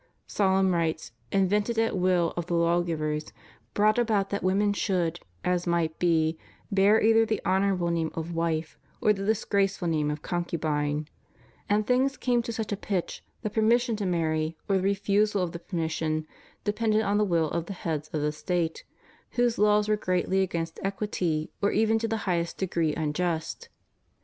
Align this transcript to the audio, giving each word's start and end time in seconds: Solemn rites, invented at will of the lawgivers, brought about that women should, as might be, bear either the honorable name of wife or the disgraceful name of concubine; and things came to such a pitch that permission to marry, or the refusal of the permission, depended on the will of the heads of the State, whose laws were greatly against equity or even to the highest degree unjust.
Solemn 0.25 0.73
rites, 0.73 1.11
invented 1.31 1.77
at 1.77 1.95
will 1.95 2.33
of 2.35 2.47
the 2.47 2.55
lawgivers, 2.55 3.25
brought 3.75 3.99
about 3.99 4.31
that 4.31 4.41
women 4.41 4.73
should, 4.73 5.19
as 5.45 5.67
might 5.67 5.99
be, 5.99 6.39
bear 6.71 6.99
either 6.99 7.23
the 7.23 7.39
honorable 7.45 7.91
name 7.91 8.09
of 8.15 8.33
wife 8.33 8.79
or 8.99 9.13
the 9.13 9.23
disgraceful 9.23 9.87
name 9.87 10.09
of 10.09 10.23
concubine; 10.23 11.07
and 11.69 11.85
things 11.85 12.17
came 12.17 12.41
to 12.41 12.51
such 12.51 12.71
a 12.71 12.75
pitch 12.75 13.23
that 13.43 13.53
permission 13.53 13.95
to 13.95 14.07
marry, 14.07 14.57
or 14.67 14.77
the 14.77 14.81
refusal 14.81 15.43
of 15.43 15.51
the 15.51 15.59
permission, 15.59 16.25
depended 16.63 17.01
on 17.03 17.19
the 17.19 17.23
will 17.23 17.51
of 17.51 17.67
the 17.67 17.73
heads 17.73 18.07
of 18.11 18.21
the 18.21 18.31
State, 18.31 18.83
whose 19.33 19.59
laws 19.59 19.87
were 19.87 19.95
greatly 19.97 20.41
against 20.41 20.79
equity 20.81 21.51
or 21.61 21.69
even 21.71 21.99
to 21.99 22.07
the 22.07 22.17
highest 22.25 22.57
degree 22.57 22.95
unjust. 22.95 23.69